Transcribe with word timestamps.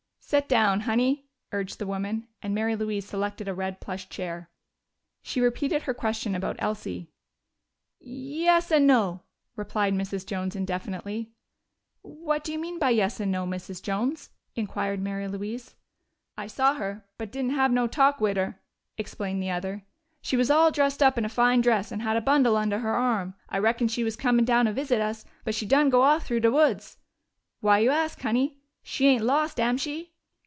"Set 0.23 0.47
down, 0.47 0.79
Honey," 0.81 1.27
urged 1.51 1.77
the 1.77 1.85
woman, 1.85 2.25
and 2.41 2.55
Mary 2.55 2.73
Louise 2.73 3.05
selected 3.05 3.49
a 3.49 3.53
red 3.53 3.81
plush 3.81 4.07
chair. 4.07 4.49
She 5.21 5.41
repeated 5.41 5.81
her 5.81 5.93
question 5.93 6.35
about 6.35 6.55
Elsie. 6.59 7.11
"Yes 7.99 8.71
and 8.71 8.87
no," 8.87 9.23
replied 9.57 9.93
Mrs. 9.93 10.25
Jones 10.25 10.55
indefinitely. 10.55 11.33
"What 12.01 12.45
do 12.45 12.53
you 12.53 12.59
mean 12.59 12.79
by 12.79 12.91
'yes 12.91 13.19
and 13.19 13.29
no,' 13.29 13.45
Mrs. 13.45 13.83
Jones?" 13.83 14.29
inquired 14.55 15.01
Mary 15.01 15.27
Louise. 15.27 15.75
"I 16.37 16.47
saw 16.47 16.75
her 16.75 17.03
but 17.17 17.29
didn't 17.29 17.51
have 17.51 17.73
no 17.73 17.85
talk 17.85 18.21
wid 18.21 18.37
her," 18.37 18.57
explained 18.97 19.43
the 19.43 19.51
other. 19.51 19.83
"She 20.21 20.37
was 20.37 20.49
all 20.49 20.71
dressed 20.71 21.03
up 21.03 21.17
in 21.17 21.25
a 21.25 21.29
fine 21.29 21.59
dress 21.59 21.91
and 21.91 22.01
had 22.03 22.15
a 22.15 22.21
bundle 22.21 22.55
unde' 22.55 22.71
her 22.71 22.95
arm. 22.95 23.33
I 23.49 23.57
reckoned 23.57 23.91
she 23.91 24.05
was 24.05 24.15
comin' 24.15 24.45
down 24.45 24.63
to 24.63 24.71
visit 24.71 25.01
us, 25.01 25.25
but 25.43 25.55
she 25.55 25.65
done 25.65 25.89
go 25.89 26.03
off 26.03 26.23
through 26.25 26.39
de 26.39 26.51
woods. 26.51 26.99
Why 27.59 27.79
you 27.79 27.89
ask, 27.89 28.17
Honey? 28.21 28.61
She 28.81 29.07
ain't 29.07 29.25
lost, 29.25 29.59
am 29.59 29.77
she?" 29.77 30.07